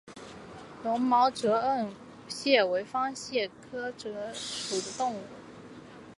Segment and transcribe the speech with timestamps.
[0.83, 1.87] 绒毛折颚
[2.27, 5.19] 蟹为方蟹科折颚蟹属的动物。